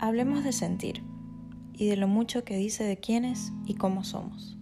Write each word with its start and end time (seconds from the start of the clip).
Hablemos 0.00 0.44
de 0.44 0.52
sentir 0.52 1.02
y 1.72 1.88
de 1.88 1.96
lo 1.96 2.06
mucho 2.06 2.44
que 2.44 2.56
dice 2.56 2.84
de 2.84 2.98
quiénes 2.98 3.52
y 3.66 3.74
cómo 3.74 4.04
somos. 4.04 4.56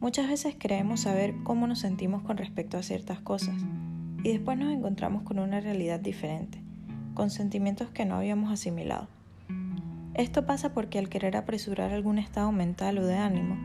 Muchas 0.00 0.28
veces 0.28 0.56
creemos 0.58 1.00
saber 1.00 1.34
cómo 1.42 1.66
nos 1.66 1.80
sentimos 1.80 2.22
con 2.22 2.38
respecto 2.38 2.78
a 2.78 2.82
ciertas 2.82 3.20
cosas 3.20 3.56
y 4.24 4.30
después 4.30 4.56
nos 4.56 4.72
encontramos 4.72 5.24
con 5.24 5.40
una 5.40 5.60
realidad 5.60 6.00
diferente, 6.00 6.62
con 7.12 7.28
sentimientos 7.28 7.90
que 7.90 8.06
no 8.06 8.14
habíamos 8.14 8.50
asimilado. 8.50 9.08
Esto 10.14 10.46
pasa 10.46 10.72
porque 10.72 10.98
al 10.98 11.10
querer 11.10 11.36
apresurar 11.36 11.92
algún 11.92 12.18
estado 12.18 12.50
mental 12.50 12.96
o 12.96 13.04
de 13.04 13.16
ánimo, 13.16 13.56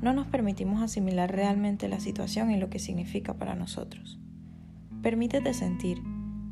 no 0.00 0.14
nos 0.14 0.28
permitimos 0.28 0.80
asimilar 0.80 1.30
realmente 1.30 1.88
la 1.88 2.00
situación 2.00 2.50
y 2.50 2.56
lo 2.56 2.70
que 2.70 2.78
significa 2.78 3.34
para 3.34 3.54
nosotros. 3.54 4.18
Permítete 5.02 5.52
sentir, 5.52 6.02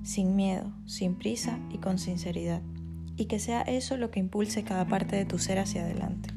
sin 0.02 0.36
miedo, 0.36 0.70
sin 0.84 1.16
prisa 1.16 1.58
y 1.70 1.78
con 1.78 1.98
sinceridad 1.98 2.60
y 3.20 3.26
que 3.26 3.38
sea 3.38 3.60
eso 3.60 3.98
lo 3.98 4.10
que 4.10 4.18
impulse 4.18 4.64
cada 4.64 4.86
parte 4.86 5.14
de 5.14 5.26
tu 5.26 5.38
ser 5.38 5.58
hacia 5.58 5.82
adelante. 5.82 6.30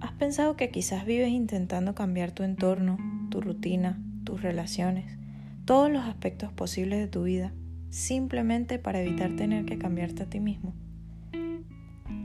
¿Has 0.00 0.10
pensado 0.12 0.56
que 0.56 0.70
quizás 0.70 1.06
vives 1.06 1.30
intentando 1.30 1.94
cambiar 1.94 2.32
tu 2.32 2.42
entorno, 2.42 2.98
tu 3.30 3.40
rutina, 3.40 4.02
tus 4.24 4.42
relaciones, 4.42 5.16
todos 5.64 5.88
los 5.88 6.04
aspectos 6.04 6.52
posibles 6.52 6.98
de 6.98 7.06
tu 7.06 7.22
vida, 7.22 7.52
simplemente 7.90 8.80
para 8.80 9.02
evitar 9.02 9.36
tener 9.36 9.64
que 9.64 9.78
cambiarte 9.78 10.24
a 10.24 10.26
ti 10.26 10.40
mismo? 10.40 10.74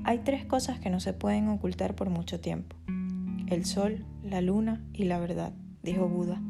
Hay 0.04 0.20
tres 0.23 0.44
cosas 0.44 0.80
que 0.80 0.90
no 0.90 1.00
se 1.00 1.14
pueden 1.14 1.48
ocultar 1.48 1.94
por 1.94 2.09
mucho 2.09 2.40
tiempo. 2.40 2.76
El 3.45 3.66
sol, 3.66 4.04
la 4.23 4.42
luna 4.42 4.84
y 4.94 5.04
la 5.04 5.20
verdad, 5.20 5.54
dijo 5.84 6.09
Buda. 6.09 6.42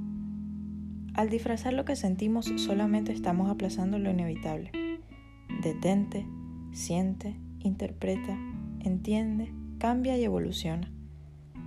Al 1.16 1.30
disfrazar 1.30 1.74
lo 1.74 1.84
que 1.84 1.98
sentimos 1.98 2.46
solamente 2.56 3.12
estamos 3.12 3.50
aplazando 3.52 4.00
lo 4.00 4.10
inevitable. 4.10 4.72
Detente, 5.62 6.26
siente, 6.72 7.36
interpreta, 7.60 8.38
entiende, 8.80 9.54
cambia 9.78 10.18
y 10.18 10.24
evoluciona. 10.24 10.92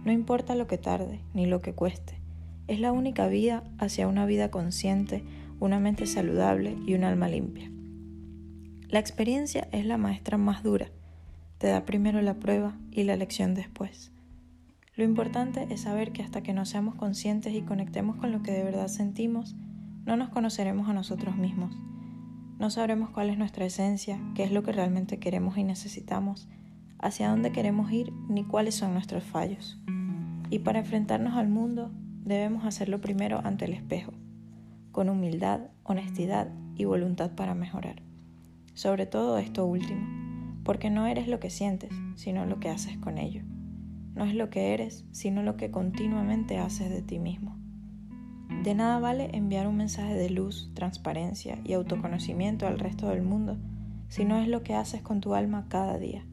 No 0.05 0.13
importa 0.13 0.55
lo 0.55 0.67
que 0.67 0.79
tarde 0.79 1.21
ni 1.35 1.47
lo 1.47 1.61
que 1.61 1.75
cueste, 1.75 2.21
es 2.69 2.81
la 2.81 2.93
única 2.93 3.27
vía 3.29 3.65
hacia 3.79 4.09
una 4.09 4.27
vida 4.27 4.51
consciente, 4.51 5.23
una 5.59 5.81
mente 5.81 6.07
saludable 6.07 6.77
y 6.87 6.95
un 6.95 7.05
alma 7.05 7.29
limpia. 7.29 7.71
La 8.89 8.99
experiencia 8.99 9.69
es 9.73 9.85
la 9.85 9.99
maestra 9.99 10.39
más 10.39 10.63
dura, 10.63 10.89
te 11.59 11.67
da 11.67 11.85
primero 11.85 12.23
la 12.23 12.35
prueba 12.35 12.77
y 12.91 13.05
la 13.05 13.17
lección 13.17 13.55
después. 13.55 14.13
Lo 14.97 15.05
importante 15.05 15.67
es 15.71 15.83
saber 15.83 16.13
que 16.13 16.23
hasta 16.23 16.43
que 16.43 16.53
no 16.53 16.65
seamos 16.65 16.95
conscientes 16.95 17.55
y 17.55 17.63
conectemos 17.63 18.17
con 18.17 18.33
lo 18.33 18.43
que 18.43 18.53
de 18.53 18.65
verdad 18.65 18.89
sentimos, 18.89 19.55
no 20.07 20.17
nos 20.17 20.31
conoceremos 20.31 20.89
a 20.89 20.93
nosotros 20.93 21.37
mismos 21.37 21.77
no 22.61 22.69
sabremos 22.69 23.09
cuál 23.09 23.31
es 23.31 23.39
nuestra 23.39 23.65
esencia, 23.65 24.21
qué 24.35 24.45
es 24.45 24.53
lo 24.53 24.63
que 24.63 24.71
realmente 24.71 25.19
queremos 25.19 25.57
y 25.57 25.65
necesitamos, 25.65 26.47
hacia 26.99 27.31
dónde 27.31 27.53
queremos 27.53 27.91
ir 27.91 28.13
ni 28.29 28.45
cuáles 28.45 28.75
son 28.75 28.93
nuestros 28.93 29.25
fallos. 29.25 29.81
Y 30.51 30.59
para 30.59 30.81
enfrentarnos 30.81 31.39
al 31.39 31.49
mundo 31.49 31.91
debemos 32.23 32.67
hacerlo 32.67 33.01
primero 33.01 33.41
ante 33.43 33.65
el 33.65 33.73
espejo, 33.73 34.13
con 34.93 35.09
humildad, 35.09 35.71
honestidad 35.85 36.53
y 36.77 36.85
voluntad 36.85 37.31
para 37.31 37.55
mejorar. 37.55 38.03
Sobre 38.75 39.07
todo 39.07 39.39
esto 39.39 39.65
último, 39.65 40.07
porque 40.63 40.91
no 40.91 41.07
eres 41.07 41.29
lo 41.29 41.41
que 41.41 41.49
sientes, 41.49 41.91
sino 42.17 42.45
lo 42.45 42.61
que 42.61 42.69
haces 42.69 42.99
con 42.99 43.17
ello. 43.17 43.43
No 44.15 44.27
es 44.27 44.35
lo 44.35 44.51
que 44.51 44.75
eres, 44.75 45.07
sino 45.13 45.43
lo 45.43 45.57
que 45.57 45.71
continuamente 45.71 46.59
haces 46.59 46.91
de 46.91 47.01
ti 47.01 47.19
mismo. 47.21 47.60
De 48.63 48.75
nada 48.75 48.99
vale 48.99 49.31
enviar 49.33 49.67
un 49.67 49.79
mensaje 49.79 50.15
de 50.15 50.29
luz, 50.29 50.71
transparencia 50.75 51.59
y 51.65 51.73
autoconocimiento 51.73 52.67
al 52.67 52.79
resto 52.79 53.09
del 53.09 53.23
mundo 53.23 53.57
si 54.09 54.27
no 54.27 54.37
es 54.37 54.49
lo 54.49 54.63
que 54.63 54.75
haces 54.75 55.01
con 55.01 55.23
tu 55.23 55.35
alma 55.35 55.67
cada 55.71 55.99
día. 55.99 56.27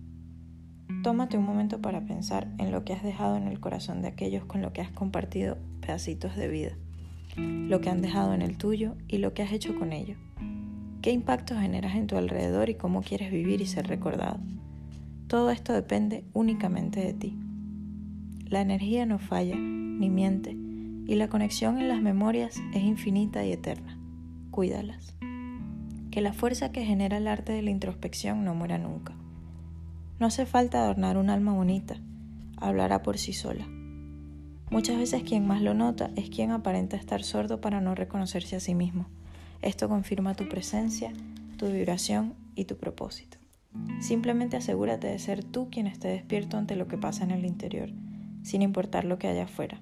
Tómate 1.03 1.38
un 1.38 1.45
momento 1.45 1.79
para 1.79 2.06
pensar 2.06 2.53
en 2.57 2.72
lo 2.72 2.84
que 2.84 2.91
has 2.91 3.02
dejado 3.02 3.38
en 3.38 3.47
el 3.47 3.62
corazón 3.62 4.02
de 4.02 4.09
aquellos 4.09 4.44
con 4.44 4.62
los 4.62 4.74
que 4.74 4.81
has 4.81 4.91
compartido 4.91 5.57
pedacitos 5.79 6.35
de 6.35 6.50
vida, 6.50 6.72
lo 7.38 7.79
que 7.79 7.90
han 7.90 8.02
dejado 8.02 8.34
en 8.34 8.41
el 8.41 8.57
tuyo 8.57 8.96
y 9.07 9.19
lo 9.19 9.34
que 9.34 9.44
has 9.44 9.53
hecho 9.53 9.78
con 9.79 9.94
ello. 9.94 10.18
¿Qué 11.02 11.12
impacto 11.12 11.57
generas 11.57 11.96
en 11.96 12.07
tu 12.07 12.18
alrededor 12.18 12.69
y 12.69 12.75
cómo 12.75 13.03
quieres 13.03 13.31
vivir 13.31 13.62
y 13.62 13.68
ser 13.68 13.88
recordado? 13.88 14.40
Todo 15.28 15.50
esto 15.50 15.72
depende 15.72 16.25
únicamente 16.34 17.00
de 17.00 17.13
ti. 17.13 17.40
La 18.50 18.59
energía 18.59 19.06
no 19.06 19.18
falla, 19.18 19.56
ni 19.56 20.09
miente, 20.09 20.66
y 21.07 21.16
la 21.16 21.29
conexión 21.29 21.79
en 21.79 21.88
las 21.88 22.01
memorias 22.01 22.62
es 22.73 22.84
infinita 22.84 23.45
y 23.45 23.53
eterna. 23.53 23.97
Cuídalas. 24.51 25.16
Que 26.12 26.22
la 26.22 26.34
fuerza 26.34 26.72
que 26.72 26.85
genera 26.85 27.18
el 27.18 27.28
arte 27.28 27.53
de 27.53 27.62
la 27.62 27.69
introspección 27.69 28.44
no 28.44 28.53
muera 28.53 28.78
nunca. 28.78 29.16
No 30.19 30.28
hace 30.28 30.46
falta 30.46 30.79
adornar 30.79 31.17
un 31.17 31.29
alma 31.29 31.53
bonita, 31.53 31.96
hablará 32.57 33.03
por 33.03 33.17
sí 33.17 33.34
sola. 33.34 33.66
Muchas 34.69 34.97
veces 34.97 35.23
quien 35.23 35.47
más 35.47 35.62
lo 35.62 35.73
nota 35.73 36.12
es 36.17 36.29
quien 36.29 36.51
aparenta 36.51 36.97
estar 36.97 37.23
sordo 37.23 37.62
para 37.62 37.79
no 37.79 37.96
reconocerse 37.96 38.57
a 38.57 38.59
sí 38.59 38.75
mismo. 38.75 39.07
Esto 39.62 39.88
confirma 39.88 40.35
tu 40.35 40.50
presencia, 40.50 41.13
tu 41.57 41.67
vibración 41.67 42.34
y 42.53 42.66
tu 42.66 42.75
propósito. 42.75 43.38
Simplemente 44.01 44.57
asegúrate 44.57 45.07
de 45.07 45.19
ser 45.19 45.44
tú 45.44 45.69
quien 45.69 45.88
esté 45.88 46.09
despierto 46.09 46.57
ante 46.57 46.75
lo 46.75 46.88
que 46.88 46.97
pasa 46.97 47.23
en 47.23 47.31
el 47.31 47.46
interior, 47.46 47.90
sin 48.44 48.62
importar 48.62 49.06
lo 49.06 49.17
que 49.19 49.28
haya 49.28 49.44
afuera. 49.44 49.79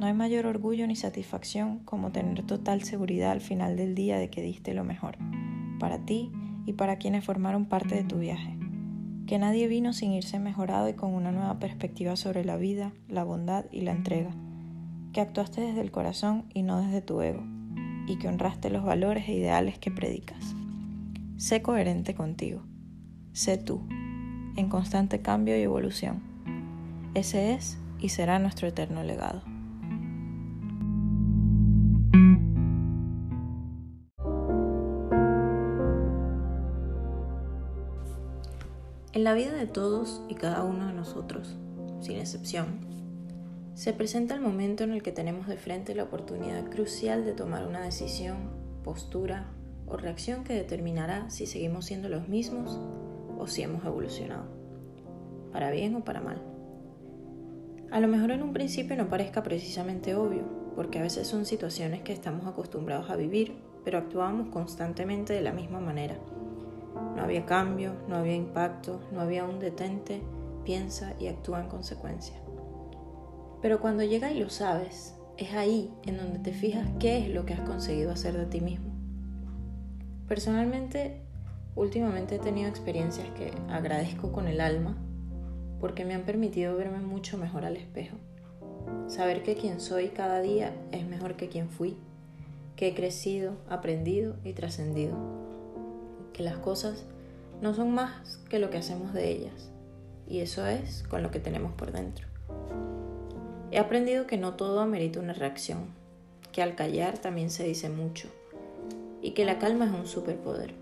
No 0.00 0.06
hay 0.06 0.14
mayor 0.14 0.46
orgullo 0.46 0.86
ni 0.86 0.96
satisfacción 0.96 1.80
como 1.80 2.10
tener 2.10 2.42
total 2.46 2.82
seguridad 2.82 3.32
al 3.32 3.42
final 3.42 3.76
del 3.76 3.94
día 3.94 4.16
de 4.16 4.30
que 4.30 4.40
diste 4.40 4.72
lo 4.72 4.82
mejor, 4.82 5.18
para 5.78 6.06
ti 6.06 6.32
y 6.64 6.72
para 6.72 6.96
quienes 6.96 7.22
formaron 7.22 7.66
parte 7.66 7.96
de 7.96 8.04
tu 8.04 8.18
viaje. 8.18 8.56
Que 9.26 9.38
nadie 9.38 9.68
vino 9.68 9.92
sin 9.92 10.12
irse 10.12 10.38
mejorado 10.38 10.88
y 10.88 10.94
con 10.94 11.12
una 11.12 11.32
nueva 11.32 11.58
perspectiva 11.58 12.16
sobre 12.16 12.46
la 12.46 12.56
vida, 12.56 12.94
la 13.08 13.24
bondad 13.24 13.66
y 13.70 13.82
la 13.82 13.92
entrega. 13.92 14.30
Que 15.12 15.20
actuaste 15.20 15.60
desde 15.60 15.82
el 15.82 15.90
corazón 15.90 16.46
y 16.54 16.62
no 16.62 16.80
desde 16.80 17.02
tu 17.02 17.20
ego, 17.20 17.44
y 18.06 18.16
que 18.16 18.28
honraste 18.28 18.70
los 18.70 18.82
valores 18.82 19.28
e 19.28 19.34
ideales 19.34 19.78
que 19.78 19.90
predicas. 19.90 20.56
Sé 21.36 21.60
coherente 21.60 22.14
contigo. 22.14 22.62
Sé 23.34 23.58
tú, 23.58 23.86
en 24.56 24.70
constante 24.70 25.20
cambio 25.20 25.58
y 25.58 25.60
evolución. 25.60 26.22
Ese 27.12 27.52
es 27.52 27.78
y 28.00 28.08
será 28.08 28.38
nuestro 28.38 28.66
eterno 28.66 29.02
legado. 29.02 29.49
En 39.20 39.24
la 39.24 39.34
vida 39.34 39.52
de 39.52 39.66
todos 39.66 40.22
y 40.30 40.34
cada 40.34 40.64
uno 40.64 40.86
de 40.86 40.94
nosotros, 40.94 41.54
sin 42.00 42.16
excepción, 42.16 42.80
se 43.74 43.92
presenta 43.92 44.34
el 44.34 44.40
momento 44.40 44.82
en 44.82 44.92
el 44.92 45.02
que 45.02 45.12
tenemos 45.12 45.46
de 45.46 45.58
frente 45.58 45.94
la 45.94 46.04
oportunidad 46.04 46.70
crucial 46.70 47.26
de 47.26 47.34
tomar 47.34 47.66
una 47.66 47.82
decisión, 47.82 48.48
postura 48.82 49.50
o 49.86 49.98
reacción 49.98 50.42
que 50.42 50.54
determinará 50.54 51.28
si 51.28 51.44
seguimos 51.44 51.84
siendo 51.84 52.08
los 52.08 52.28
mismos 52.28 52.80
o 53.38 53.46
si 53.46 53.60
hemos 53.60 53.84
evolucionado, 53.84 54.46
para 55.52 55.70
bien 55.70 55.96
o 55.96 56.02
para 56.02 56.22
mal. 56.22 56.40
A 57.90 58.00
lo 58.00 58.08
mejor 58.08 58.30
en 58.30 58.42
un 58.42 58.54
principio 58.54 58.96
no 58.96 59.10
parezca 59.10 59.42
precisamente 59.42 60.14
obvio, 60.14 60.44
porque 60.74 60.98
a 60.98 61.02
veces 61.02 61.28
son 61.28 61.44
situaciones 61.44 62.00
que 62.00 62.14
estamos 62.14 62.46
acostumbrados 62.46 63.10
a 63.10 63.16
vivir, 63.16 63.58
pero 63.84 63.98
actuamos 63.98 64.48
constantemente 64.48 65.34
de 65.34 65.42
la 65.42 65.52
misma 65.52 65.78
manera 65.78 66.16
no 67.14 67.22
había 67.22 67.46
cambio, 67.46 67.94
no 68.08 68.16
había 68.16 68.34
impacto, 68.34 69.00
no 69.12 69.20
había 69.20 69.44
un 69.44 69.58
detente, 69.58 70.22
piensa 70.64 71.14
y 71.18 71.26
actúa 71.26 71.60
en 71.60 71.68
consecuencia. 71.68 72.36
Pero 73.62 73.80
cuando 73.80 74.02
llega 74.04 74.32
y 74.32 74.40
lo 74.40 74.48
sabes, 74.50 75.14
es 75.36 75.52
ahí 75.54 75.92
en 76.04 76.16
donde 76.16 76.38
te 76.38 76.52
fijas 76.52 76.88
qué 76.98 77.18
es 77.18 77.28
lo 77.28 77.44
que 77.44 77.54
has 77.54 77.60
conseguido 77.60 78.10
hacer 78.10 78.36
de 78.36 78.46
ti 78.46 78.60
mismo. 78.60 78.90
Personalmente, 80.28 81.22
últimamente 81.74 82.36
he 82.36 82.38
tenido 82.38 82.68
experiencias 82.68 83.28
que 83.30 83.52
agradezco 83.68 84.32
con 84.32 84.46
el 84.46 84.60
alma 84.60 84.96
porque 85.80 86.04
me 86.04 86.14
han 86.14 86.22
permitido 86.22 86.76
verme 86.76 87.00
mucho 87.00 87.38
mejor 87.38 87.64
al 87.64 87.76
espejo. 87.76 88.16
Saber 89.08 89.42
que 89.42 89.56
quien 89.56 89.80
soy 89.80 90.08
cada 90.08 90.40
día 90.40 90.74
es 90.92 91.06
mejor 91.06 91.36
que 91.36 91.48
quien 91.48 91.68
fui, 91.68 91.96
que 92.76 92.88
he 92.88 92.94
crecido, 92.94 93.54
aprendido 93.68 94.36
y 94.44 94.52
trascendido 94.52 95.39
que 96.40 96.44
las 96.46 96.56
cosas 96.56 97.04
no 97.60 97.74
son 97.74 97.92
más 97.92 98.38
que 98.48 98.58
lo 98.58 98.70
que 98.70 98.78
hacemos 98.78 99.12
de 99.12 99.30
ellas, 99.30 99.70
y 100.26 100.40
eso 100.40 100.66
es 100.66 101.02
con 101.02 101.22
lo 101.22 101.30
que 101.30 101.38
tenemos 101.38 101.72
por 101.74 101.92
dentro. 101.92 102.26
He 103.70 103.78
aprendido 103.78 104.26
que 104.26 104.38
no 104.38 104.54
todo 104.54 104.80
amerita 104.80 105.20
una 105.20 105.34
reacción, 105.34 105.88
que 106.50 106.62
al 106.62 106.76
callar 106.76 107.18
también 107.18 107.50
se 107.50 107.64
dice 107.64 107.90
mucho, 107.90 108.28
y 109.20 109.32
que 109.32 109.44
la 109.44 109.58
calma 109.58 109.84
es 109.84 109.92
un 109.92 110.06
superpoder. 110.06 110.72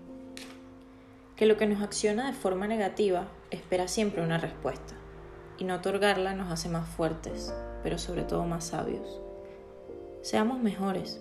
Que 1.35 1.45
lo 1.45 1.57
que 1.57 1.67
nos 1.67 1.81
acciona 1.81 2.27
de 2.27 2.37
forma 2.37 2.65
negativa 2.65 3.27
espera 3.51 3.89
siempre 3.89 4.23
una 4.23 4.37
respuesta, 4.37 4.93
y 5.57 5.65
no 5.65 5.75
otorgarla 5.75 6.35
nos 6.35 6.53
hace 6.53 6.69
más 6.69 6.87
fuertes, 6.87 7.53
pero 7.83 7.97
sobre 7.97 8.23
todo 8.23 8.45
más 8.45 8.63
sabios. 8.63 9.19
Seamos 10.21 10.61
mejores, 10.61 11.19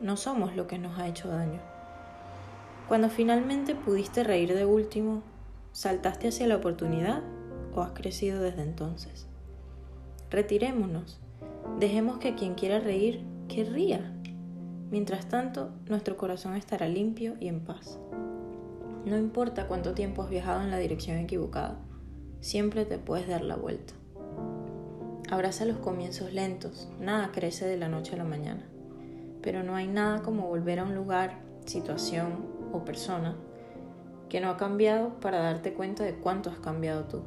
no 0.00 0.16
somos 0.16 0.56
lo 0.56 0.66
que 0.66 0.76
nos 0.76 0.98
ha 0.98 1.06
hecho 1.06 1.28
daño. 1.28 1.75
Cuando 2.88 3.10
finalmente 3.10 3.74
pudiste 3.74 4.22
reír 4.22 4.54
de 4.54 4.64
último, 4.64 5.22
¿saltaste 5.72 6.28
hacia 6.28 6.46
la 6.46 6.56
oportunidad 6.56 7.24
o 7.74 7.82
has 7.82 7.90
crecido 7.90 8.40
desde 8.40 8.62
entonces? 8.62 9.26
Retirémonos, 10.30 11.18
dejemos 11.80 12.18
que 12.18 12.36
quien 12.36 12.54
quiera 12.54 12.78
reír, 12.78 13.24
que 13.48 13.64
ría. 13.64 14.12
Mientras 14.92 15.28
tanto, 15.28 15.70
nuestro 15.88 16.16
corazón 16.16 16.54
estará 16.54 16.86
limpio 16.86 17.34
y 17.40 17.48
en 17.48 17.58
paz. 17.58 17.98
No 19.04 19.18
importa 19.18 19.66
cuánto 19.66 19.92
tiempo 19.92 20.22
has 20.22 20.30
viajado 20.30 20.62
en 20.62 20.70
la 20.70 20.78
dirección 20.78 21.16
equivocada, 21.16 21.80
siempre 22.40 22.84
te 22.84 22.98
puedes 22.98 23.26
dar 23.26 23.42
la 23.42 23.56
vuelta. 23.56 23.94
Abraza 25.28 25.64
los 25.64 25.78
comienzos 25.78 26.32
lentos, 26.32 26.88
nada 27.00 27.32
crece 27.32 27.66
de 27.66 27.78
la 27.78 27.88
noche 27.88 28.14
a 28.14 28.18
la 28.18 28.24
mañana, 28.24 28.64
pero 29.42 29.64
no 29.64 29.74
hay 29.74 29.88
nada 29.88 30.22
como 30.22 30.46
volver 30.46 30.78
a 30.78 30.84
un 30.84 30.94
lugar, 30.94 31.40
situación 31.64 32.55
o 32.72 32.84
persona 32.84 33.36
que 34.28 34.40
no 34.40 34.50
ha 34.50 34.56
cambiado 34.56 35.20
para 35.20 35.38
darte 35.38 35.72
cuenta 35.72 36.04
de 36.04 36.14
cuánto 36.14 36.50
has 36.50 36.58
cambiado 36.58 37.04
tú. 37.04 37.22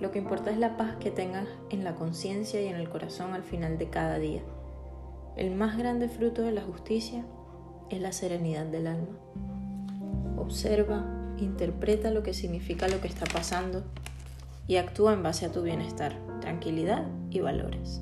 Lo 0.00 0.10
que 0.10 0.18
importa 0.18 0.50
es 0.50 0.58
la 0.58 0.76
paz 0.76 0.96
que 0.96 1.10
tengas 1.10 1.46
en 1.70 1.84
la 1.84 1.94
conciencia 1.94 2.60
y 2.60 2.66
en 2.66 2.76
el 2.76 2.88
corazón 2.88 3.32
al 3.32 3.42
final 3.42 3.78
de 3.78 3.88
cada 3.90 4.18
día. 4.18 4.42
El 5.36 5.54
más 5.54 5.76
grande 5.76 6.08
fruto 6.08 6.42
de 6.42 6.52
la 6.52 6.62
justicia 6.62 7.24
es 7.90 8.00
la 8.00 8.12
serenidad 8.12 8.66
del 8.66 8.86
alma. 8.86 9.18
Observa, 10.36 11.04
interpreta 11.38 12.10
lo 12.10 12.22
que 12.22 12.34
significa 12.34 12.88
lo 12.88 13.00
que 13.00 13.08
está 13.08 13.26
pasando 13.26 13.84
y 14.66 14.76
actúa 14.76 15.12
en 15.12 15.22
base 15.22 15.46
a 15.46 15.52
tu 15.52 15.62
bienestar, 15.62 16.16
tranquilidad 16.40 17.06
y 17.30 17.40
valores. 17.40 18.00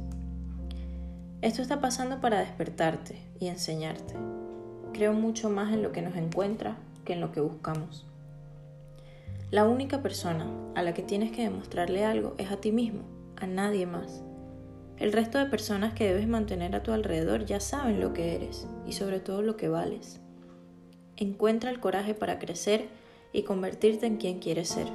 Esto 1.41 1.61
está 1.61 1.81
pasando 1.81 2.21
para 2.21 2.39
despertarte 2.39 3.21
y 3.41 3.49
enseñarte. 3.49 4.15
Creo 4.93 5.13
mucho 5.13 5.51
más 5.51 5.73
en 5.73 5.83
lo 5.83 5.93
que 5.93 6.03
nos 6.03 6.17
encuentra 6.17 6.77
que 7.05 7.15
en 7.15 7.21
lo 7.21 7.33
que 7.33 7.41
buscamos. 7.41 8.07
La 9.51 9.65
única 9.65 10.03
persona 10.03 10.47
a 10.75 10.83
la 10.83 10.95
que 10.95 11.03
tienes 11.03 11.31
que 11.33 11.43
demostrarle 11.43 12.05
algo 12.05 12.35
es 12.39 12.51
a 12.51 12.57
ti 12.57 12.73
mismo, 12.73 13.03
a 13.37 13.47
nadie 13.47 13.87
más. 13.87 14.23
El 14.99 15.13
resto 15.13 15.39
de 15.39 15.47
personas 15.47 15.95
que 15.95 16.07
debes 16.07 16.29
mantener 16.29 16.75
a 16.75 16.83
tu 16.83 16.93
alrededor 16.93 17.45
ya 17.45 17.61
saben 17.61 18.01
lo 18.01 18.13
que 18.13 18.35
eres 18.35 18.67
y 18.87 18.93
sobre 18.93 19.21
todo 19.21 19.43
lo 19.43 19.57
que 19.57 19.69
vales. 19.69 20.21
Encuentra 21.17 21.71
el 21.71 21.81
coraje 21.81 22.15
para 22.15 22.39
crecer 22.39 22.87
y 23.33 23.43
convertirte 23.43 24.07
en 24.07 24.17
quien 24.17 24.39
quieres 24.39 24.69
ser. 24.69 24.87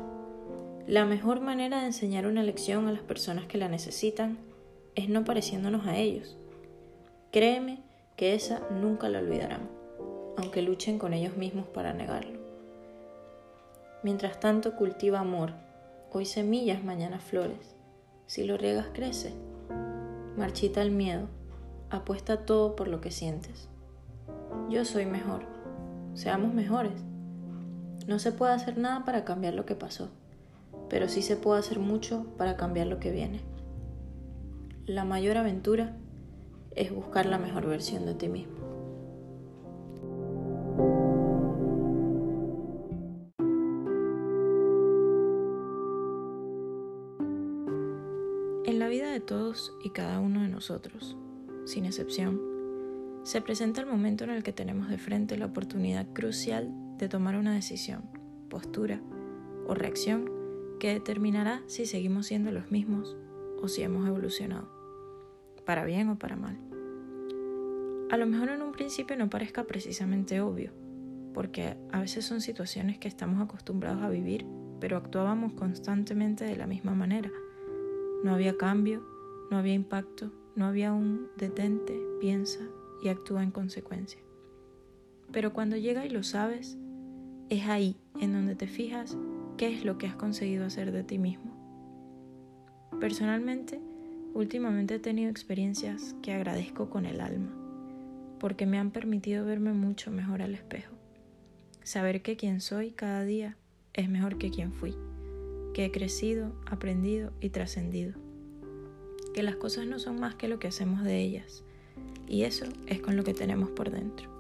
La 0.87 1.05
mejor 1.05 1.41
manera 1.41 1.81
de 1.81 1.87
enseñar 1.87 2.25
una 2.25 2.43
lección 2.43 2.87
a 2.87 2.91
las 2.91 3.01
personas 3.01 3.45
que 3.45 3.57
la 3.57 3.67
necesitan 3.67 4.37
es 4.95 5.09
no 5.09 5.23
pareciéndonos 5.23 5.85
a 5.85 5.97
ellos. 5.97 6.37
Créeme 7.31 7.79
que 8.15 8.33
esa 8.33 8.61
nunca 8.71 9.09
la 9.09 9.19
olvidarán, 9.19 9.76
aunque 10.37 10.61
luchen 10.61 10.99
con 10.99 11.13
ellos 11.13 11.35
mismos 11.35 11.67
para 11.67 11.93
negarlo. 11.93 12.39
Mientras 14.03 14.39
tanto 14.39 14.75
cultiva 14.75 15.19
amor, 15.19 15.53
hoy 16.11 16.25
semillas, 16.25 16.83
mañana 16.83 17.19
flores. 17.19 17.75
Si 18.27 18.43
lo 18.45 18.57
riegas 18.57 18.87
crece. 18.93 19.33
Marchita 20.37 20.81
el 20.81 20.91
miedo, 20.91 21.27
apuesta 21.89 22.45
todo 22.45 22.75
por 22.75 22.87
lo 22.87 23.01
que 23.01 23.11
sientes. 23.11 23.67
Yo 24.69 24.85
soy 24.85 25.05
mejor, 25.05 25.43
seamos 26.13 26.53
mejores. 26.53 26.93
No 28.05 28.19
se 28.19 28.31
puede 28.31 28.53
hacer 28.53 28.77
nada 28.77 29.03
para 29.03 29.25
cambiar 29.25 29.53
lo 29.53 29.65
que 29.65 29.75
pasó 29.75 30.09
pero 30.89 31.09
sí 31.09 31.21
se 31.21 31.35
puede 31.35 31.59
hacer 31.59 31.79
mucho 31.79 32.25
para 32.37 32.57
cambiar 32.57 32.87
lo 32.87 32.99
que 32.99 33.11
viene. 33.11 33.41
La 34.85 35.03
mayor 35.03 35.37
aventura 35.37 35.97
es 36.75 36.93
buscar 36.93 37.25
la 37.25 37.37
mejor 37.37 37.65
versión 37.67 38.05
de 38.05 38.13
ti 38.13 38.29
mismo. 38.29 38.66
Y 49.83 49.89
cada 49.89 50.19
uno 50.19 50.41
de 50.41 50.49
nosotros, 50.49 51.17
sin 51.65 51.85
excepción, 51.85 52.39
se 53.23 53.41
presenta 53.41 53.81
el 53.81 53.87
momento 53.87 54.23
en 54.23 54.29
el 54.29 54.43
que 54.43 54.53
tenemos 54.53 54.89
de 54.89 54.97
frente 54.97 55.37
la 55.37 55.47
oportunidad 55.47 56.07
crucial 56.13 56.71
de 56.97 57.09
tomar 57.09 57.35
una 57.35 57.53
decisión, 57.53 58.03
postura 58.49 59.01
o 59.67 59.73
reacción 59.73 60.31
que 60.79 60.93
determinará 60.93 61.61
si 61.67 61.85
seguimos 61.85 62.27
siendo 62.27 62.51
los 62.51 62.71
mismos 62.71 63.17
o 63.61 63.67
si 63.67 63.81
hemos 63.81 64.07
evolucionado, 64.07 64.69
para 65.65 65.83
bien 65.83 66.09
o 66.09 66.17
para 66.17 66.35
mal. 66.35 66.57
A 68.09 68.17
lo 68.17 68.25
mejor 68.25 68.49
en 68.49 68.61
un 68.61 68.71
principio 68.71 69.17
no 69.17 69.29
parezca 69.29 69.65
precisamente 69.65 70.39
obvio, 70.39 70.71
porque 71.33 71.75
a 71.91 71.99
veces 71.99 72.25
son 72.25 72.39
situaciones 72.39 72.97
que 72.97 73.09
estamos 73.09 73.41
acostumbrados 73.41 74.01
a 74.03 74.09
vivir, 74.09 74.45
pero 74.79 74.95
actuábamos 74.95 75.53
constantemente 75.53 76.45
de 76.45 76.55
la 76.55 76.67
misma 76.67 76.95
manera. 76.95 77.29
No 78.23 78.33
había 78.33 78.55
cambio, 78.55 79.05
no 79.49 79.57
había 79.57 79.73
impacto, 79.73 80.31
no 80.55 80.65
había 80.65 80.93
un 80.93 81.27
detente, 81.37 81.99
piensa 82.19 82.61
y 83.03 83.09
actúa 83.09 83.43
en 83.43 83.51
consecuencia. 83.51 84.19
Pero 85.31 85.53
cuando 85.53 85.75
llega 85.77 86.05
y 86.05 86.09
lo 86.09 86.23
sabes, 86.23 86.77
es 87.49 87.67
ahí 87.67 87.97
en 88.19 88.33
donde 88.33 88.55
te 88.55 88.67
fijas 88.67 89.17
¿Qué 89.57 89.73
es 89.73 89.83
lo 89.83 89.97
que 89.97 90.05
has 90.05 90.15
conseguido 90.15 90.65
hacer 90.65 90.91
de 90.91 91.03
ti 91.03 91.17
mismo? 91.17 91.51
Personalmente, 92.99 93.81
últimamente 94.35 94.95
he 94.95 94.99
tenido 94.99 95.31
experiencias 95.31 96.15
que 96.21 96.31
agradezco 96.31 96.91
con 96.91 97.07
el 97.07 97.21
alma, 97.21 97.51
porque 98.39 98.67
me 98.67 98.77
han 98.77 98.91
permitido 98.91 99.45
verme 99.45 99.73
mucho 99.73 100.11
mejor 100.11 100.43
al 100.43 100.53
espejo. 100.53 100.93
Saber 101.81 102.21
que 102.21 102.37
quien 102.37 102.61
soy 102.61 102.91
cada 102.91 103.23
día 103.23 103.57
es 103.93 104.09
mejor 104.09 104.37
que 104.37 104.51
quien 104.51 104.73
fui, 104.73 104.93
que 105.73 105.85
he 105.85 105.91
crecido, 105.91 106.53
aprendido 106.67 107.33
y 107.41 107.49
trascendido. 107.49 108.26
Que 109.37 109.43
las 109.43 109.57
cosas 109.57 109.85
no 109.85 109.99
son 109.99 110.19
más 110.19 110.33
que 110.33 110.47
lo 110.47 110.57
que 110.57 110.67
hacemos 110.67 111.03
de 111.03 111.21
ellas, 111.21 111.61
y 112.27 112.45
eso 112.45 112.65
es 112.87 113.01
con 113.01 113.15
lo 113.15 113.23
que 113.23 113.35
tenemos 113.35 113.69
por 113.69 113.91
dentro. 113.91 114.31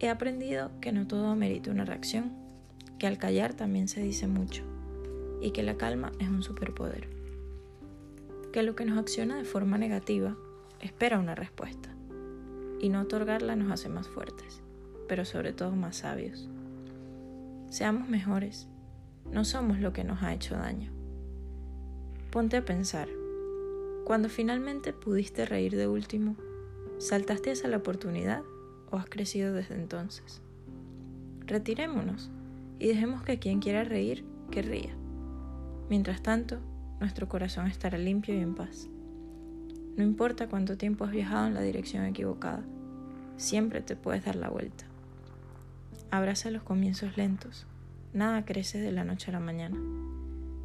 He 0.00 0.10
aprendido 0.10 0.70
que 0.82 0.92
no 0.92 1.06
todo 1.06 1.34
merita 1.34 1.70
una 1.70 1.86
reacción, 1.86 2.30
que 2.98 3.06
al 3.06 3.16
callar 3.16 3.54
también 3.54 3.88
se 3.88 4.02
dice 4.02 4.26
mucho 4.26 4.64
y 5.40 5.52
que 5.52 5.62
la 5.62 5.78
calma 5.78 6.12
es 6.18 6.28
un 6.28 6.42
superpoder. 6.42 7.08
Que 8.52 8.62
lo 8.62 8.76
que 8.76 8.84
nos 8.84 8.98
acciona 8.98 9.38
de 9.38 9.44
forma 9.44 9.78
negativa 9.78 10.36
espera 10.80 11.18
una 11.18 11.34
respuesta 11.34 11.88
y 12.80 12.90
no 12.90 13.00
otorgarla 13.00 13.56
nos 13.56 13.72
hace 13.72 13.88
más 13.88 14.08
fuertes, 14.08 14.60
pero 15.08 15.24
sobre 15.24 15.54
todo 15.54 15.74
más 15.74 15.96
sabios. 15.96 16.50
Seamos 17.70 18.10
mejores, 18.10 18.68
no 19.32 19.46
somos 19.46 19.78
lo 19.78 19.94
que 19.94 20.04
nos 20.04 20.22
ha 20.22 20.34
hecho 20.34 20.54
daño. 20.54 20.92
Ponte 22.30 22.58
a 22.58 22.64
pensar, 22.66 23.08
cuando 24.10 24.28
finalmente 24.28 24.92
pudiste 24.92 25.46
reír 25.46 25.76
de 25.76 25.86
último, 25.86 26.34
¿saltaste 26.98 27.52
hacia 27.52 27.68
la 27.68 27.76
oportunidad 27.76 28.42
o 28.90 28.96
has 28.96 29.08
crecido 29.08 29.52
desde 29.52 29.76
entonces? 29.76 30.42
Retirémonos 31.46 32.28
y 32.80 32.88
dejemos 32.88 33.22
que 33.22 33.38
quien 33.38 33.60
quiera 33.60 33.84
reír, 33.84 34.24
que 34.50 34.62
ría. 34.62 34.96
Mientras 35.88 36.24
tanto, 36.24 36.58
nuestro 36.98 37.28
corazón 37.28 37.68
estará 37.68 37.98
limpio 37.98 38.34
y 38.34 38.40
en 38.40 38.56
paz. 38.56 38.88
No 39.96 40.02
importa 40.02 40.48
cuánto 40.48 40.76
tiempo 40.76 41.04
has 41.04 41.12
viajado 41.12 41.46
en 41.46 41.54
la 41.54 41.62
dirección 41.62 42.04
equivocada, 42.04 42.64
siempre 43.36 43.80
te 43.80 43.94
puedes 43.94 44.24
dar 44.24 44.34
la 44.34 44.48
vuelta. 44.48 44.86
Abraza 46.10 46.50
los 46.50 46.64
comienzos 46.64 47.16
lentos, 47.16 47.64
nada 48.12 48.44
crece 48.44 48.80
de 48.80 48.90
la 48.90 49.04
noche 49.04 49.30
a 49.30 49.34
la 49.34 49.38
mañana, 49.38 49.78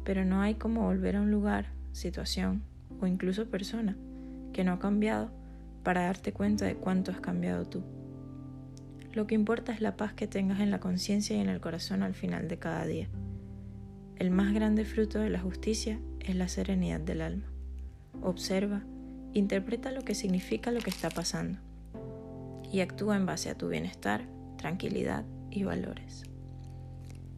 pero 0.02 0.24
no 0.24 0.40
hay 0.40 0.56
como 0.56 0.82
volver 0.82 1.14
a 1.14 1.20
un 1.20 1.30
lugar, 1.30 1.70
situación 1.92 2.64
o 3.00 3.06
incluso 3.06 3.50
persona 3.50 3.96
que 4.52 4.64
no 4.64 4.72
ha 4.72 4.78
cambiado 4.78 5.30
para 5.82 6.02
darte 6.02 6.32
cuenta 6.32 6.64
de 6.64 6.76
cuánto 6.76 7.12
has 7.12 7.20
cambiado 7.20 7.64
tú. 7.64 7.82
Lo 9.12 9.26
que 9.26 9.34
importa 9.34 9.72
es 9.72 9.80
la 9.80 9.96
paz 9.96 10.12
que 10.14 10.26
tengas 10.26 10.60
en 10.60 10.70
la 10.70 10.80
conciencia 10.80 11.36
y 11.36 11.40
en 11.40 11.48
el 11.48 11.60
corazón 11.60 12.02
al 12.02 12.14
final 12.14 12.48
de 12.48 12.58
cada 12.58 12.84
día. 12.86 13.08
El 14.16 14.30
más 14.30 14.52
grande 14.52 14.84
fruto 14.84 15.18
de 15.18 15.30
la 15.30 15.40
justicia 15.40 16.00
es 16.20 16.34
la 16.36 16.48
serenidad 16.48 17.00
del 17.00 17.20
alma. 17.20 17.46
Observa, 18.22 18.82
interpreta 19.32 19.92
lo 19.92 20.02
que 20.02 20.14
significa 20.14 20.70
lo 20.70 20.80
que 20.80 20.90
está 20.90 21.10
pasando 21.10 21.58
y 22.72 22.80
actúa 22.80 23.16
en 23.16 23.26
base 23.26 23.50
a 23.50 23.56
tu 23.56 23.68
bienestar, 23.68 24.26
tranquilidad 24.56 25.24
y 25.50 25.64
valores. 25.64 26.24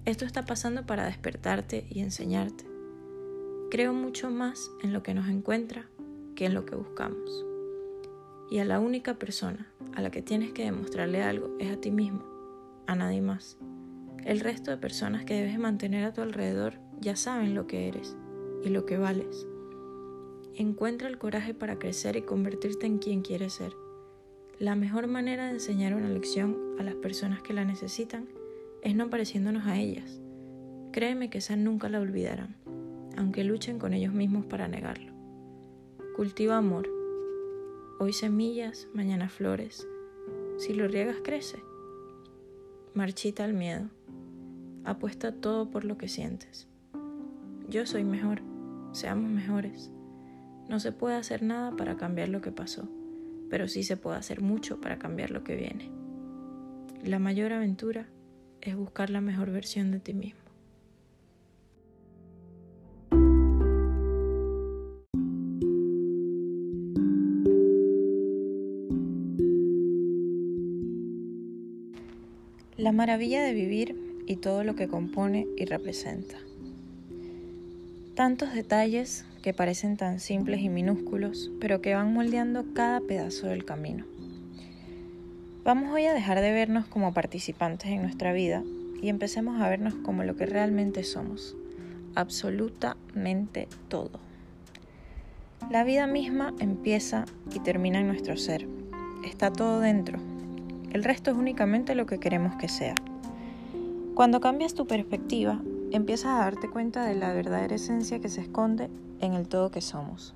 Esto 0.05 0.25
está 0.25 0.45
pasando 0.45 0.87
para 0.87 1.05
despertarte 1.05 1.87
y 1.91 2.01
enseñarte. 2.01 2.68
Creo 3.71 3.93
mucho 3.93 4.31
más 4.31 4.71
en 4.83 4.95
lo 4.95 5.03
que 5.03 5.13
nos 5.13 5.29
encuentra 5.29 5.91
que 6.35 6.47
en 6.47 6.55
lo 6.55 6.65
que 6.65 6.75
buscamos. 6.75 7.45
Y 8.51 8.61
a 8.61 8.65
la 8.65 8.81
única 8.81 9.19
persona 9.19 9.71
a 9.95 10.01
la 10.01 10.11
que 10.11 10.23
tienes 10.23 10.53
que 10.53 10.65
demostrarle 10.65 11.23
algo 11.23 11.55
es 11.59 11.71
a 11.71 11.79
ti 11.79 11.91
mismo, 11.91 12.25
a 12.87 12.95
nadie 12.95 13.21
más. 13.21 13.59
El 14.25 14.41
resto 14.41 14.71
de 14.71 14.79
personas 14.79 15.27
que 15.27 15.35
debes 15.35 15.59
mantener 15.59 16.07
a 16.07 16.15
tu 16.15 16.23
alrededor 16.23 16.75
ya 16.99 17.15
saben 17.15 17.55
lo 17.55 17.67
que 17.67 17.89
eres 17.89 18.17
y 18.65 18.71
lo 18.71 18.87
que 18.87 18.97
vales. 18.97 19.47
Encuentra 20.55 21.09
el 21.09 21.19
coraje 21.19 21.53
para 21.53 21.79
crecer 21.79 22.17
y 22.17 22.23
convertirte 22.23 22.87
en 22.87 22.99
quien 22.99 23.21
quieres 23.21 23.53
ser. 23.53 23.75
La 24.59 24.77
mejor 24.77 25.09
manera 25.09 25.45
de 25.45 25.53
enseñar 25.53 25.95
una 25.95 26.09
lección 26.09 26.57
a 26.79 26.85
las 26.85 26.95
personas 26.95 27.43
que 27.43 27.53
la 27.53 27.67
necesitan 27.67 28.31
es 28.83 28.95
no 28.95 29.11
pareciéndonos 29.11 29.67
a 29.67 29.79
ellas, 29.79 30.23
créeme 30.91 31.29
que 31.29 31.39
esa 31.39 31.55
nunca 31.55 31.89
la 31.89 32.01
olvidarán, 32.01 32.57
aunque 33.19 33.43
luchen 33.43 33.81
con 33.81 33.95
ellos 33.95 34.15
mismos 34.15 34.47
para 34.47 34.69
negarlo. 34.69 35.13
Cultiva 36.15 36.57
amor. 36.57 36.89
Hoy 37.99 38.13
semillas, 38.13 38.87
mañana 38.95 39.29
flores. 39.29 39.89
Si 40.57 40.73
lo 40.73 40.87
riegas 40.87 41.17
crece. 41.25 41.59
Marchita 42.95 43.45
el 43.45 43.55
miedo. 43.55 43.89
Apuesta 44.85 45.33
todo 45.33 45.69
por 45.69 45.85
lo 45.85 45.99
que 45.99 46.07
sientes. 46.07 46.69
Yo 47.69 47.87
soy 47.87 48.05
mejor. 48.05 48.41
Seamos 48.93 49.29
mejores. 49.33 49.91
No 50.69 50.79
se 50.79 50.93
puede 50.93 51.17
hacer 51.17 51.43
nada 51.43 51.73
para 51.73 51.97
cambiar 51.97 52.29
lo 52.29 52.41
que 52.41 52.53
pasó, 52.53 52.89
pero 53.51 53.67
sí 53.67 53.83
se 53.83 53.97
puede 53.97 54.19
hacer 54.19 54.41
mucho 54.43 54.81
para 54.81 55.01
cambiar 55.01 55.33
lo 55.33 55.43
que 55.43 55.57
viene. 55.57 55.91
La 57.05 57.19
mayor 57.19 57.53
aventura 57.53 58.07
es 58.61 58.77
buscar 58.77 59.11
la 59.11 59.21
mejor 59.21 59.51
versión 59.51 59.91
de 59.91 59.99
ti 59.99 60.15
mismo. 60.15 60.48
La 72.79 72.93
maravilla 72.93 73.43
de 73.43 73.55
vivir 73.55 74.23
y 74.25 74.37
todo 74.37 74.63
lo 74.63 74.77
que 74.77 74.87
compone 74.87 75.49
y 75.57 75.65
representa. 75.65 76.37
Tantos 78.15 78.55
detalles 78.55 79.25
que 79.43 79.53
parecen 79.53 79.97
tan 79.97 80.21
simples 80.21 80.61
y 80.61 80.69
minúsculos, 80.69 81.51
pero 81.61 81.83
que 81.83 81.97
van 81.97 82.15
moldeando 82.15 82.73
cada 82.75 83.01
pedazo 83.01 83.49
del 83.49 83.65
camino. 83.65 84.07
Vamos 85.65 85.93
hoy 85.93 86.05
a 86.05 86.15
dejar 86.15 86.41
de 86.41 86.53
vernos 86.53 86.87
como 86.87 87.13
participantes 87.13 87.91
en 87.91 88.03
nuestra 88.03 88.33
vida 88.33 88.63
y 89.03 89.09
empecemos 89.09 89.61
a 89.61 89.69
vernos 89.69 89.95
como 89.97 90.23
lo 90.23 90.37
que 90.37 90.47
realmente 90.47 91.03
somos, 91.03 91.57
absolutamente 92.15 93.67
todo. 93.89 94.21
La 95.69 95.83
vida 95.83 96.07
misma 96.07 96.55
empieza 96.61 97.25
y 97.53 97.59
termina 97.59 97.99
en 97.99 98.07
nuestro 98.07 98.37
ser, 98.37 98.69
está 99.25 99.53
todo 99.53 99.81
dentro, 99.81 100.21
el 100.93 101.05
resto 101.05 101.31
es 101.31 101.37
únicamente 101.37 101.95
lo 101.95 102.07
que 102.07 102.19
queremos 102.19 102.57
que 102.57 102.69
sea. 102.69 102.95
Cuando 104.15 104.41
cambias 104.41 104.75
tu 104.75 104.87
perspectiva, 104.87 105.61
empiezas 105.93 106.33
a 106.33 106.39
darte 106.39 106.69
cuenta 106.69 107.05
de 107.05 107.15
la 107.15 107.33
verdadera 107.33 107.77
esencia 107.77 108.19
que 108.21 108.29
se 108.29 108.41
esconde 108.41 108.91
en 109.21 109.35
el 109.35 109.49
todo 109.49 109.71
que 109.71 109.81
somos. 109.81 110.35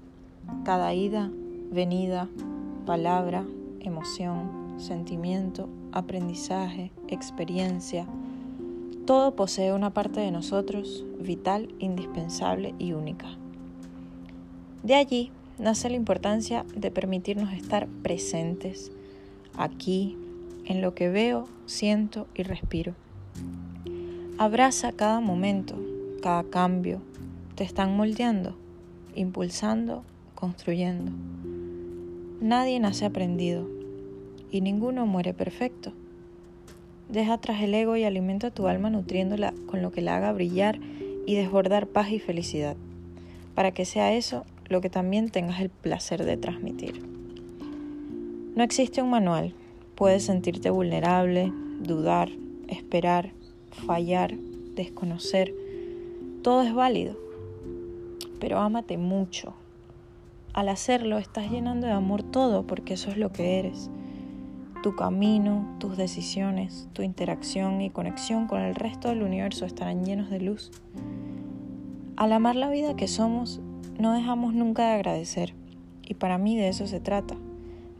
Cada 0.65 0.95
ida, 0.95 1.31
venida, 1.71 2.29
palabra, 2.87 3.45
emoción, 3.81 4.75
sentimiento, 4.79 5.69
aprendizaje, 5.93 6.93
experiencia, 7.09 8.07
todo 9.07 9.35
posee 9.35 9.73
una 9.73 9.93
parte 9.93 10.21
de 10.21 10.31
nosotros 10.31 11.05
vital, 11.19 11.75
indispensable 11.81 12.75
y 12.79 12.93
única. 12.93 13.27
De 14.83 14.95
allí 14.95 15.33
nace 15.59 15.91
la 15.91 15.97
importancia 15.97 16.65
de 16.75 16.91
permitirnos 16.91 17.53
estar 17.53 17.89
presentes, 18.03 18.93
aquí, 19.57 20.17
en 20.67 20.81
lo 20.81 20.95
que 20.95 21.09
veo, 21.09 21.49
siento 21.67 22.27
y 22.35 22.43
respiro. 22.43 22.95
Abraza 24.39 24.93
cada 24.93 25.21
momento, 25.21 25.77
cada 26.23 26.45
cambio. 26.45 27.01
Te 27.55 27.65
están 27.65 27.97
moldeando, 27.97 28.57
impulsando, 29.15 30.05
construyendo. 30.35 31.13
Nadie 32.41 32.81
nace 32.81 33.05
aprendido 33.05 33.69
y 34.51 34.61
ninguno 34.61 35.07
muere 35.07 35.35
perfecto. 35.35 35.93
Deja 37.09 37.35
atrás 37.35 37.63
el 37.63 37.75
ego 37.75 37.97
y 37.97 38.05
alimenta 38.05 38.51
tu 38.51 38.67
alma 38.67 38.91
nutriéndola 38.91 39.53
con 39.67 39.83
lo 39.83 39.93
que 39.93 40.01
la 40.01 40.17
haga 40.17 40.33
brillar 40.33 40.81
y 41.27 41.35
desbordar 41.37 41.87
paz 41.87 42.11
y 42.11 42.19
felicidad, 42.19 42.77
para 43.55 43.73
que 43.73 43.85
sea 43.85 44.15
eso 44.15 44.45
lo 44.69 44.81
que 44.81 44.91
también 44.91 45.29
tengas 45.29 45.61
el 45.61 45.69
placer 45.69 46.25
de 46.25 46.37
transmitir. 46.37 47.03
No 48.57 48.65
existe 48.65 49.03
un 49.03 49.11
manual, 49.11 49.55
puedes 49.95 50.25
sentirte 50.25 50.71
vulnerable, 50.71 51.53
dudar, 51.81 52.31
esperar, 52.69 53.33
fallar, 53.71 54.35
desconocer. 54.75 55.55
Todo 56.43 56.63
es 56.63 56.75
válido, 56.75 57.17
pero 58.41 58.59
ámate 58.59 58.99
mucho. 58.99 59.55
Al 60.53 60.69
hacerlo 60.69 61.19
estás 61.19 61.51
llenando 61.51 61.87
de 61.87 61.93
amor 61.93 62.23
todo 62.23 62.67
porque 62.67 62.95
eso 62.95 63.11
es 63.11 63.17
lo 63.17 63.33
que 63.33 63.59
eres. 63.59 63.91
Tu 64.83 64.97
camino, 64.97 65.77
tus 65.79 65.97
decisiones, 65.97 66.89
tu 66.93 67.03
interacción 67.03 67.81
y 67.81 67.91
conexión 67.91 68.49
con 68.49 68.61
el 68.61 68.75
resto 68.75 69.09
del 69.09 69.23
universo 69.23 69.65
estarán 69.65 70.05
llenos 70.05 70.29
de 70.29 70.41
luz. 70.41 70.73
Al 72.17 72.33
amar 72.33 72.57
la 72.57 72.69
vida 72.69 72.97
que 72.97 73.09
somos, 73.09 73.61
no 73.99 74.13
dejamos 74.13 74.55
nunca 74.55 74.89
de 74.89 74.95
agradecer. 74.95 75.55
Y 76.03 76.15
para 76.15 76.37
mí 76.37 76.57
de 76.57 76.69
eso 76.69 76.87
se 76.87 77.01
trata, 77.01 77.37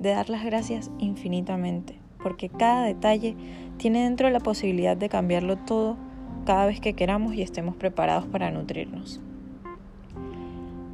de 0.03 0.11
dar 0.11 0.29
las 0.29 0.45
gracias 0.45 0.91
infinitamente, 0.99 1.97
porque 2.23 2.49
cada 2.49 2.85
detalle 2.85 3.37
tiene 3.77 4.03
dentro 4.03 4.29
la 4.31 4.41
posibilidad 4.41 4.97
de 4.97 5.09
cambiarlo 5.09 5.57
todo 5.57 5.97
cada 6.45 6.67
vez 6.67 6.81
que 6.81 6.95
queramos 6.95 7.35
y 7.35 7.43
estemos 7.43 7.77
preparados 7.77 8.27
para 8.27 8.51
nutrirnos. 8.51 9.21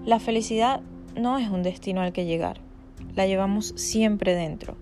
La 0.05 0.21
felicidad 0.21 0.83
no 1.17 1.39
es 1.39 1.49
un 1.49 1.63
destino 1.63 2.03
al 2.03 2.13
que 2.13 2.27
llegar, 2.27 2.61
la 3.17 3.27
llevamos 3.27 3.73
siempre 3.77 4.35
dentro. 4.35 4.77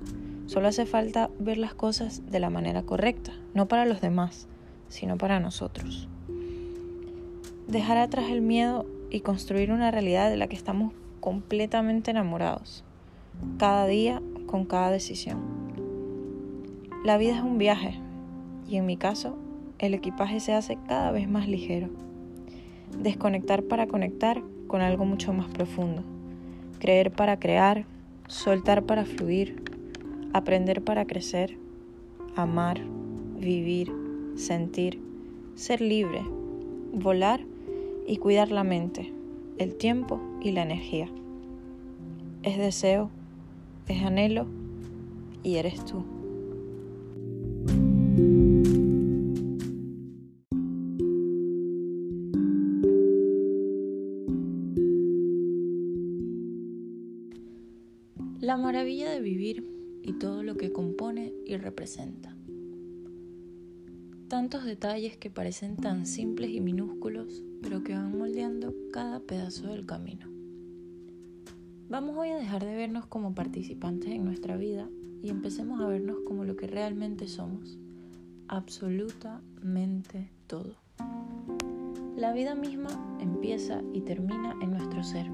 Solo 0.46 0.68
hace 0.68 0.86
falta 0.86 1.30
ver 1.38 1.58
las 1.58 1.74
cosas 1.74 2.22
de 2.30 2.40
la 2.40 2.50
manera 2.50 2.82
correcta, 2.82 3.32
no 3.54 3.66
para 3.66 3.86
los 3.86 4.00
demás, 4.00 4.48
sino 4.88 5.18
para 5.18 5.40
nosotros. 5.40 6.08
Dejar 7.68 7.98
atrás 7.98 8.30
el 8.30 8.42
miedo 8.42 8.86
y 9.10 9.20
construir 9.20 9.72
una 9.72 9.90
realidad 9.90 10.30
de 10.30 10.36
la 10.36 10.46
que 10.46 10.56
estamos 10.56 10.92
completamente 11.20 12.12
enamorados, 12.12 12.84
cada 13.58 13.86
día 13.86 14.22
con 14.46 14.64
cada 14.64 14.90
decisión. 14.90 15.38
La 17.04 17.18
vida 17.18 17.36
es 17.36 17.42
un 17.42 17.58
viaje 17.58 17.98
y 18.68 18.76
en 18.76 18.86
mi 18.86 18.96
caso 18.96 19.36
el 19.78 19.94
equipaje 19.94 20.40
se 20.40 20.52
hace 20.52 20.78
cada 20.88 21.10
vez 21.10 21.28
más 21.28 21.48
ligero. 21.48 21.88
Desconectar 23.02 23.62
para 23.62 23.86
conectar 23.86 24.42
con 24.66 24.80
algo 24.80 25.04
mucho 25.04 25.32
más 25.32 25.48
profundo. 25.48 26.02
Creer 26.78 27.10
para 27.10 27.38
crear, 27.38 27.84
soltar 28.28 28.84
para 28.84 29.04
fluir, 29.04 29.62
aprender 30.32 30.82
para 30.82 31.06
crecer, 31.06 31.58
amar, 32.34 32.80
vivir, 33.38 33.92
sentir, 34.34 35.00
ser 35.54 35.80
libre, 35.80 36.22
volar 36.92 37.40
y 38.06 38.16
cuidar 38.18 38.50
la 38.50 38.64
mente, 38.64 39.12
el 39.58 39.76
tiempo 39.76 40.20
y 40.42 40.52
la 40.52 40.62
energía. 40.62 41.08
Es 42.42 42.58
deseo, 42.58 43.10
es 43.88 44.02
anhelo 44.02 44.46
y 45.42 45.56
eres 45.56 45.84
tú. 45.84 46.04
La 58.40 58.56
maravilla 58.56 59.10
de 59.10 59.20
vivir 59.20 59.64
y 60.02 60.12
todo 60.14 60.42
lo 60.42 60.56
que 60.56 60.72
compone 60.72 61.32
y 61.44 61.56
representa. 61.56 62.36
Tantos 64.28 64.64
detalles 64.64 65.16
que 65.16 65.30
parecen 65.30 65.76
tan 65.76 66.06
simples 66.06 66.50
y 66.50 66.60
minúsculos, 66.60 67.42
pero 67.62 67.82
que 67.82 67.94
van 67.94 68.16
moldeando 68.16 68.74
cada 68.92 69.20
pedazo 69.20 69.68
del 69.68 69.86
camino. 69.86 70.35
Vamos 71.88 72.16
hoy 72.16 72.30
a 72.30 72.36
dejar 72.36 72.64
de 72.64 72.74
vernos 72.74 73.06
como 73.06 73.34
participantes 73.34 74.10
en 74.10 74.24
nuestra 74.24 74.56
vida 74.56 74.88
y 75.22 75.30
empecemos 75.30 75.80
a 75.80 75.86
vernos 75.86 76.18
como 76.26 76.44
lo 76.44 76.56
que 76.56 76.66
realmente 76.66 77.28
somos, 77.28 77.78
absolutamente 78.48 80.30
todo. 80.46 80.74
La 82.16 82.32
vida 82.32 82.54
misma 82.54 83.18
empieza 83.20 83.82
y 83.92 84.00
termina 84.00 84.54
en 84.60 84.70
nuestro 84.70 85.02
ser, 85.02 85.30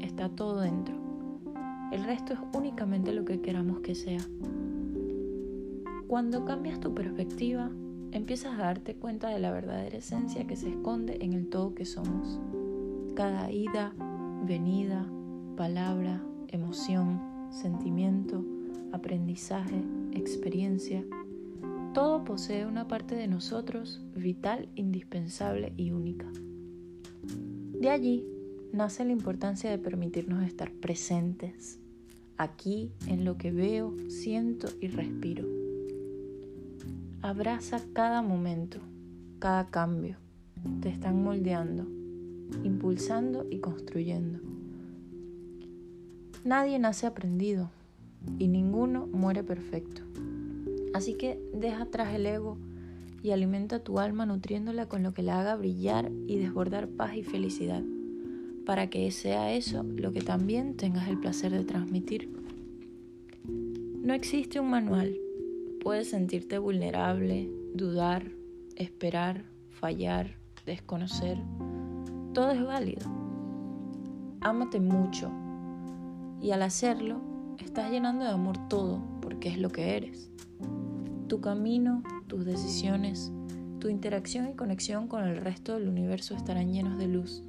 está 0.00 0.28
todo 0.28 0.60
dentro 0.60 1.08
el 1.90 2.04
resto 2.04 2.34
es 2.34 2.38
únicamente 2.54 3.12
lo 3.12 3.24
que 3.24 3.40
queramos 3.40 3.80
que 3.80 3.94
sea. 3.94 4.20
Cuando 6.06 6.44
cambias 6.44 6.80
tu 6.80 6.94
perspectiva, 6.94 7.70
empiezas 8.12 8.58
a 8.58 8.64
darte 8.64 8.94
cuenta 8.94 9.28
de 9.28 9.38
la 9.38 9.50
verdadera 9.50 9.96
esencia 9.96 10.46
que 10.46 10.56
se 10.56 10.68
esconde 10.68 11.16
en 11.22 11.32
el 11.32 11.48
todo 11.48 11.74
que 11.74 11.86
somos. 11.86 12.40
Cada 13.14 13.50
ida, 13.50 13.94
venida, 14.44 15.06
palabra, 15.58 16.22
emoción, 16.52 17.20
sentimiento, 17.50 18.44
aprendizaje, 18.92 19.82
experiencia, 20.12 21.04
todo 21.92 22.22
posee 22.22 22.64
una 22.64 22.86
parte 22.86 23.16
de 23.16 23.26
nosotros 23.26 24.00
vital, 24.14 24.68
indispensable 24.76 25.72
y 25.76 25.90
única. 25.90 26.26
De 27.72 27.90
allí 27.90 28.24
nace 28.72 29.04
la 29.04 29.10
importancia 29.10 29.68
de 29.68 29.78
permitirnos 29.78 30.44
estar 30.44 30.70
presentes, 30.70 31.80
aquí 32.36 32.92
en 33.08 33.24
lo 33.24 33.36
que 33.36 33.50
veo, 33.50 33.96
siento 34.08 34.68
y 34.80 34.86
respiro. 34.86 35.44
Abraza 37.20 37.80
cada 37.94 38.22
momento, 38.22 38.78
cada 39.40 39.66
cambio. 39.66 40.18
te 40.80 40.88
están 40.88 41.20
moldeando, 41.24 41.84
impulsando 42.62 43.44
y 43.50 43.58
construyendo. 43.58 44.57
Nadie 46.48 46.78
nace 46.78 47.06
aprendido 47.06 47.68
y 48.38 48.48
ninguno 48.48 49.06
muere 49.06 49.44
perfecto. 49.44 50.00
Así 50.94 51.12
que 51.12 51.38
deja 51.52 51.82
atrás 51.82 52.14
el 52.14 52.24
ego 52.24 52.56
y 53.22 53.32
alimenta 53.32 53.80
tu 53.80 53.98
alma 53.98 54.24
nutriéndola 54.24 54.88
con 54.88 55.02
lo 55.02 55.12
que 55.12 55.22
la 55.22 55.38
haga 55.38 55.56
brillar 55.56 56.10
y 56.26 56.38
desbordar 56.38 56.88
paz 56.88 57.16
y 57.16 57.22
felicidad, 57.22 57.82
para 58.64 58.88
que 58.88 59.10
sea 59.10 59.52
eso 59.52 59.82
lo 59.82 60.10
que 60.14 60.22
también 60.22 60.74
tengas 60.74 61.06
el 61.08 61.18
placer 61.18 61.52
de 61.52 61.64
transmitir. 61.64 62.30
No 63.44 64.14
existe 64.14 64.58
un 64.58 64.70
manual. 64.70 65.18
Puedes 65.82 66.08
sentirte 66.08 66.56
vulnerable, 66.56 67.46
dudar, 67.74 68.24
esperar, 68.74 69.44
fallar, 69.68 70.38
desconocer. 70.64 71.36
Todo 72.32 72.52
es 72.52 72.64
válido. 72.64 73.06
Ámate 74.40 74.80
mucho 74.80 75.30
y 76.40 76.52
al 76.52 76.62
hacerlo 76.62 77.20
estás 77.58 77.90
llenando 77.90 78.24
de 78.24 78.30
amor 78.30 78.68
todo 78.68 79.02
porque 79.20 79.48
es 79.48 79.58
lo 79.58 79.70
que 79.70 79.96
eres. 79.96 80.30
Tu 81.28 81.40
camino, 81.40 82.02
tus 82.26 82.44
decisiones, 82.44 83.32
tu 83.80 83.88
interacción 83.88 84.48
y 84.48 84.54
conexión 84.54 85.08
con 85.08 85.24
el 85.24 85.36
resto 85.36 85.74
del 85.74 85.88
universo 85.88 86.34
estarán 86.34 86.72
llenos 86.72 86.98
de 86.98 87.08
luz. 87.08 87.42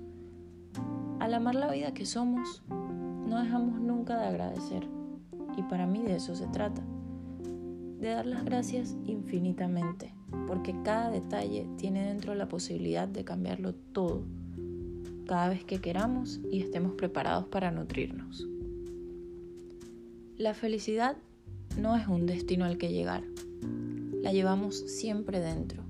Al 1.20 1.34
amar 1.34 1.56
la 1.56 1.72
vida 1.72 1.94
que 1.94 2.06
somos, 2.06 2.64
no 2.70 3.42
dejamos 3.42 3.80
nunca 3.80 4.20
de 4.20 4.28
agradecer. 4.28 4.88
Y 5.58 5.64
para 5.64 5.86
mí 5.86 6.02
de 6.04 6.16
eso 6.16 6.36
se 6.36 6.48
trata. 6.48 6.82
De 8.00 8.10
dar 8.10 8.26
las 8.26 8.46
gracias 8.46 8.96
infinitamente, 9.06 10.14
porque 10.48 10.74
cada 10.84 11.10
detalle 11.10 11.68
tiene 11.78 12.06
dentro 12.06 12.34
la 12.36 12.48
posibilidad 12.48 13.08
de 13.08 13.26
cambiarlo 13.26 13.74
todo, 13.74 14.24
cada 15.28 15.50
vez 15.50 15.66
que 15.66 15.80
queramos 15.82 16.40
y 16.50 16.62
estemos 16.62 16.94
preparados 16.94 17.48
para 17.48 17.72
nutrirnos. 17.72 18.48
La 20.40 20.54
felicidad 20.54 21.18
no 21.78 21.98
es 21.98 22.08
un 22.08 22.26
destino 22.26 22.64
al 22.64 22.78
que 22.78 22.94
llegar, 22.94 23.26
la 24.22 24.32
llevamos 24.32 24.80
siempre 24.80 25.42
dentro. 25.42 25.84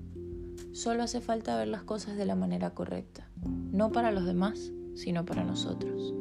Solo 0.72 1.03
hace 1.03 1.22
falta 1.22 1.56
ver 1.56 1.68
las 1.68 1.84
cosas 1.84 2.18
de 2.18 2.25
la 2.25 2.34
manera 2.34 2.72
correcta, 2.72 3.29
no 3.72 3.91
para 3.91 4.12
los 4.12 4.25
demás, 4.25 4.72
sino 4.96 5.24
para 5.24 5.44
nosotros. 5.44 6.15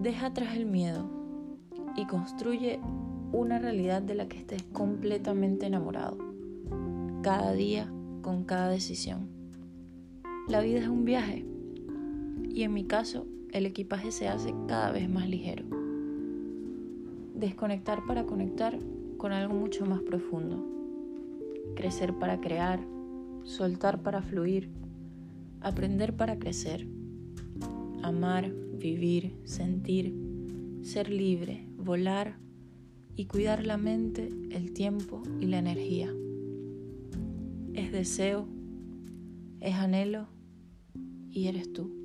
Deja 0.00 0.26
atrás 0.26 0.54
el 0.54 0.66
miedo 0.66 1.10
y 1.96 2.06
construye 2.06 2.78
una 3.32 3.58
realidad 3.58 4.00
de 4.00 4.14
la 4.14 4.28
que 4.28 4.38
estés 4.38 4.62
completamente 4.72 5.66
enamorado, 5.66 6.16
cada 7.22 7.54
día 7.54 7.92
con 8.22 8.44
cada 8.44 8.68
decisión. 8.68 9.28
La 10.46 10.60
vida 10.60 10.78
es 10.78 10.86
un 10.86 11.04
viaje 11.04 11.44
y 12.48 12.62
en 12.62 12.72
mi 12.72 12.84
caso 12.84 13.26
el 13.50 13.66
equipaje 13.66 14.12
se 14.12 14.28
hace 14.28 14.54
cada 14.68 14.92
vez 14.92 15.10
más 15.10 15.28
ligero. 15.28 15.79
Desconectar 17.40 18.04
para 18.04 18.26
conectar 18.26 18.78
con 19.16 19.32
algo 19.32 19.54
mucho 19.54 19.86
más 19.86 20.02
profundo. 20.02 20.62
Crecer 21.74 22.12
para 22.12 22.38
crear, 22.38 22.80
soltar 23.44 24.02
para 24.02 24.20
fluir, 24.20 24.68
aprender 25.62 26.14
para 26.14 26.38
crecer, 26.38 26.86
amar, 28.02 28.52
vivir, 28.78 29.34
sentir, 29.44 30.14
ser 30.82 31.08
libre, 31.08 31.66
volar 31.78 32.36
y 33.16 33.24
cuidar 33.24 33.64
la 33.64 33.78
mente, 33.78 34.28
el 34.50 34.74
tiempo 34.74 35.22
y 35.40 35.46
la 35.46 35.60
energía. 35.60 36.12
Es 37.72 37.90
deseo, 37.90 38.48
es 39.60 39.76
anhelo 39.76 40.28
y 41.30 41.46
eres 41.46 41.72
tú. 41.72 41.99